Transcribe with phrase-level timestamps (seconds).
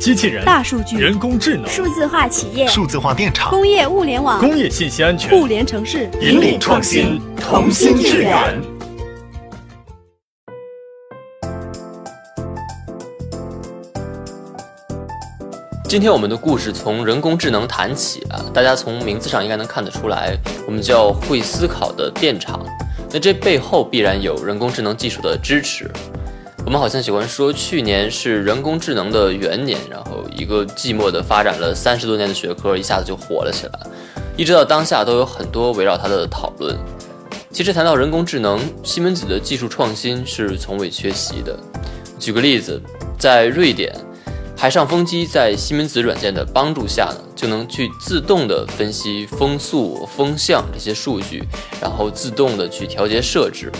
[0.00, 8.58] 机器人、大数据、人工智能、数字化企业、数字化电厂、工业物联网、工业信息安全、互联城市，引领创新，同心致远。
[15.86, 20.34] 今天我们的故事从人工智能谈起啊，大家从名字上应该能看得出来，
[20.66, 22.64] 我们叫会思考的电厂。
[23.12, 25.90] 那这背后必然有人工智能技术的支持。
[26.64, 33.80] 我们好像喜欢说，去年是人工智能的元年，然后一个寂寞的发展了三十多年的学科一下子就火了起来，
[34.36, 36.78] 一直到当下都有很多围绕它的讨论。
[37.50, 41.58] 其实谈到人工智能，西门子的技术创新是从未缺席的。
[42.20, 42.80] 举个例子，
[43.18, 43.92] 在瑞典。
[44.56, 51.42] 海上风机在西门子软件的帮助下呢，就能去自动的分析风速、风向这些数据，
[51.80, 53.72] 然后自动的去调节设置。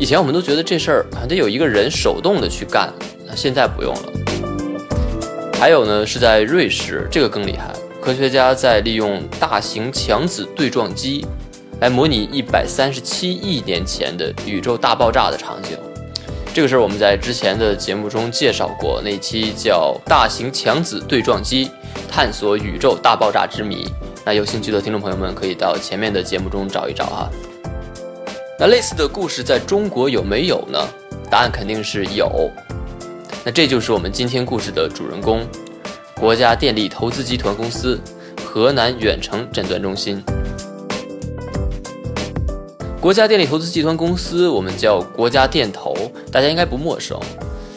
[0.00, 2.92] 以前我们都觉得这事儿还得有一个人手动的去干，
[3.26, 4.12] 那现在不用了。
[5.54, 11.26] 还有呢，是在瑞士，这个更厉害，科学家在利用大型强子对撞机，
[11.80, 15.76] 来模拟一百三十七亿年前的宇宙大爆炸的场景。
[16.54, 21.72] 这个事儿我们在之前的节目中介绍过，那期叫《大型强子对撞机：
[22.08, 23.84] 探索宇宙大爆炸之谜》。
[24.24, 27.28] 那有兴趣的听众朋友们可以到前面的节目中找一找哈。
[28.60, 30.76] 那类似的故事在中国有没有呢？
[31.30, 32.50] 答案肯定是有。
[33.44, 35.46] 那这就是我们今天故事的主人公——
[36.18, 38.00] 国家电力投资集团公司
[38.44, 40.20] 河南远程诊断中心。
[43.00, 45.94] 国家电力投资集团公司，我们叫国家电投，
[46.32, 47.16] 大家应该不陌生。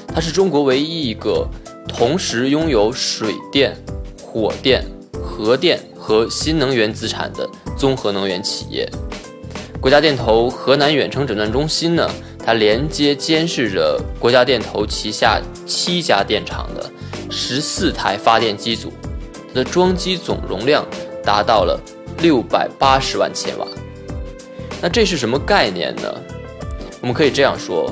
[0.07, 1.47] 它是中国唯一一个
[1.87, 3.77] 同时拥有水电、
[4.19, 8.89] 火电、核电和新能源资产的综合能源企业。
[9.81, 12.07] 国家电投河南远程诊断中心呢，
[12.45, 16.87] 它连接监视着国家电投旗下七家电厂的
[17.31, 18.93] 十四台发电机组，
[19.47, 20.85] 它的装机总容量
[21.23, 21.81] 达到了
[22.19, 23.65] 六百八十万千瓦。
[24.79, 26.13] 那这是什么概念呢？
[27.01, 27.91] 我们可以这样说：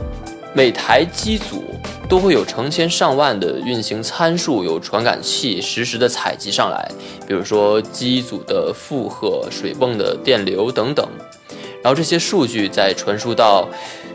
[0.53, 1.63] 每台机组
[2.07, 6.87] 都会有成千上万的运行参数，有传感器实时的采集上来，
[7.25, 11.09] 比如说机组的负荷、水泵的电流等等。
[11.81, 13.67] 然后这些数据再传输到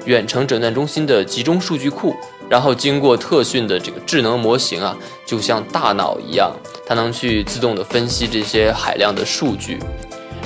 [0.04, 2.14] 远程诊断中心的集中数据库，
[2.48, 6.54] 然后经过特训的这个智能模型啊，就像大脑一样，
[6.86, 9.78] 它能去自动的分析这些海量的数据。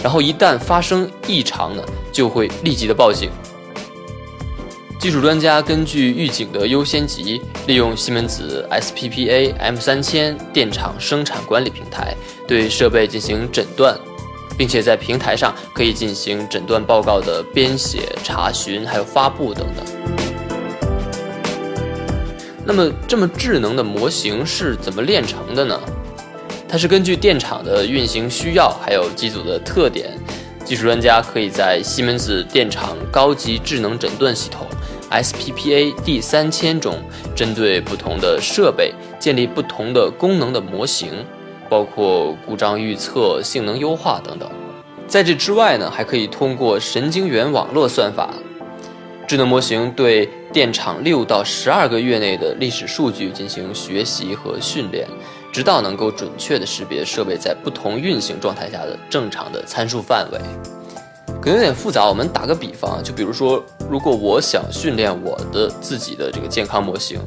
[0.02, 3.30] 然后一旦发生异常呢，就会立即的报警。
[5.00, 12.16] 技术专家根据预警的优先级，利用西门子 SPPA M 三千电厂生产管理平台，
[12.48, 13.96] 对设备进行诊断，
[14.58, 19.86] 并且在平台上可以进行诊断报告的编写、查询，还有发布等等。
[22.66, 25.80] 那么，这么智能的模型是怎么炼成的呢？
[26.68, 30.10] 它是根据电厂的运行需要，还有机组的特点，
[30.66, 34.66] 技术专家可以在西门子电厂高级智能诊断系统
[35.10, 36.98] SPPA D 三千中，
[37.34, 41.24] 针对不同的设备建立不同的功能的模型，
[41.68, 44.48] 包括故障预测、性能优化等等。
[45.06, 48.34] 在这之外呢，还可以通过神经元网络算法，
[49.26, 55.06] 智能模型对电厂六到十二个月内的历史数据进行学习和训练。
[55.50, 60.38] 直到能够准确的识别设备在不同运行状态下的正常的参数范围，
[61.40, 62.06] 可能有点复杂。
[62.06, 67.18] 我们打个比方，就比如说，如果我想训练我的自己的这个健康模型，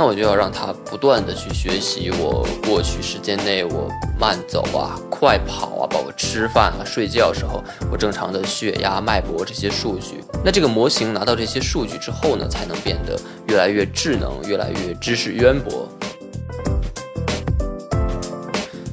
[0.00, 3.86] 那我就要让它不断的去学习我过去时间内我
[4.18, 7.62] 慢走啊、快跑啊、包括吃饭啊、睡觉时候
[7.92, 10.24] 我正常的血压、脉搏这些数据。
[10.42, 13.14] 那这个模型拿到这些数据之后呢，才能变得
[13.48, 15.86] 越来越智能、越来越知识渊博。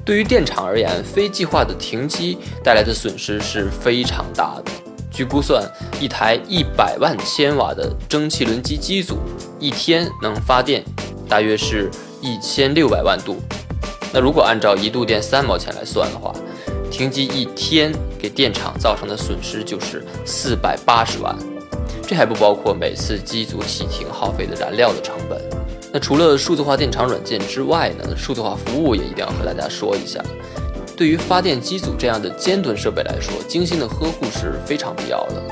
[0.03, 4.71] 对于电厂而言，非计划的停机带来的损失是非常大的。
[5.09, 5.63] 据估算，
[6.01, 9.17] 一台一百万千瓦的蒸汽轮机机组
[9.59, 10.83] 一天能发电
[11.27, 11.89] 大约是
[12.21, 13.37] 一千六百万度。
[14.13, 16.33] 那如果按照一度电三毛钱来算的话，
[16.89, 21.35] 停机一天给电厂造成的损失就是四百八十万。
[22.07, 25.41] 这还不包括每次机组启停耗费的燃料的成本。
[25.91, 28.15] 那除了数字化电厂软件之外呢？
[28.15, 30.23] 数字化服务也一定要和大家说一下。
[30.95, 35.43] 对于发电机组这样的尖端设备来说，精心的呵护是非常必要的。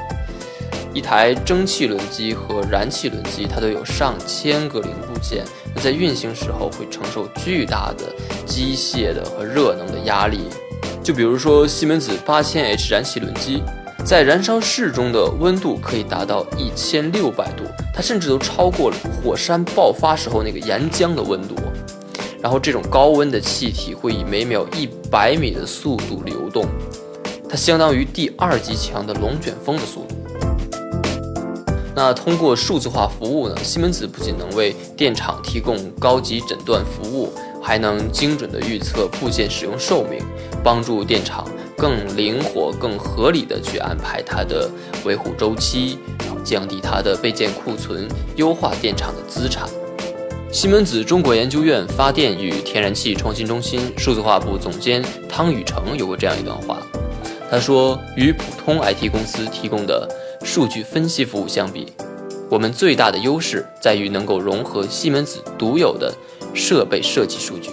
[0.96, 5.44] 一台蒸汽轮机和燃气轮机，它都有上千个零部件，
[5.76, 8.16] 那在运行时候会承受巨大的
[8.46, 10.40] 机械的和热能的压力。
[11.04, 13.62] 就比如说西门子八千 H 燃气轮机。
[14.06, 21.56] 在燃烧室中的温度可以达到一千六百度，它甚至都超过了火山爆发时候那个岩浆的温度。
[22.40, 26.68] 然后这种高温的气体会以每秒一百米的速度流动，
[27.50, 30.16] 它相当于第二级强的龙卷风的速度。
[31.96, 37.32] 那通过数字化服务呢，西门子不仅能为电厂提供高级诊断服务，
[37.64, 40.20] 还能精准的预测部件使用寿命，
[40.62, 41.48] 帮助电厂
[41.78, 44.70] 更灵活、更合理的去安排它的
[45.06, 45.98] 维护周期，
[46.44, 49.70] 降低它的备件库存，优化电厂的资产。
[50.52, 56.78] 西门子中国研究院发电与天然气创新中心数字化部总监汤宇成有过这样一段话，
[57.50, 60.06] 他说：“与普通 IT 公司提供的。”
[60.46, 61.88] 数据分析服务相比，
[62.50, 66.14] 我们最大的优势在于能够融合西门子独有的
[66.54, 67.72] 设备设计数据、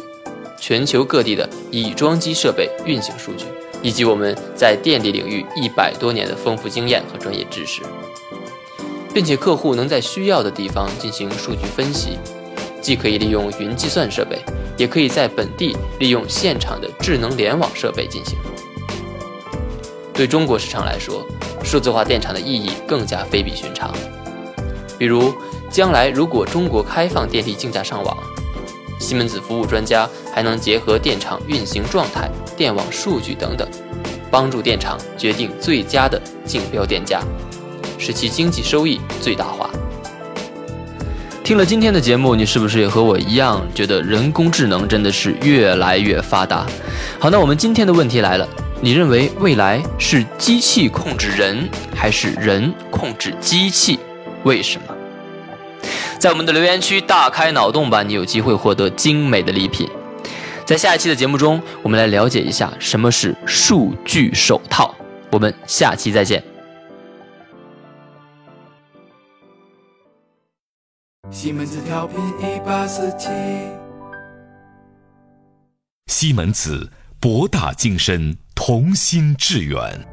[0.58, 3.44] 全球各地的已装机设备运行数据，
[3.82, 7.82] 以及我们在电力领域一百多年的丰富经验和专业知识，
[9.12, 12.18] 并且客户能在需要的地方进行数据分析，
[12.80, 14.38] 既可以利用云计算设备，
[14.78, 18.36] 也可以在本地利用现场的智能联网设备进行。
[20.22, 21.26] 对中国市场来说，
[21.64, 23.92] 数字化电厂的意义更加非比寻常。
[24.96, 25.34] 比如，
[25.68, 28.16] 将来如果中国开放电力竞价上网，
[29.00, 33.68] 西门子服务专家还能结合电厂运行状态、电网数据等等，
[34.30, 37.20] 帮助电厂决定最佳的竞标电价，
[37.98, 39.68] 使其经济收益最大化。
[41.42, 46.64] 听了今天的节目，你是不是也和我一样觉得人工智能真的是越来越发达？
[47.18, 48.48] 好，那我们今天的问题来了。
[48.84, 53.96] 你认为未来是机器控制人，还是人控制机器？
[54.42, 54.96] 为什么？
[56.18, 59.88] 在我们的留言区大开脑洞吧，你有机会获得精美的礼品。
[60.66, 64.92] 在下一期的节目中，我们来了解一下什么是数据手套。
[65.30, 66.42] 我们下期再见。
[71.30, 73.28] 西门子调频一八四七，
[76.08, 76.90] 西门子
[77.20, 78.36] 博大精深。
[78.64, 80.11] 同心致远。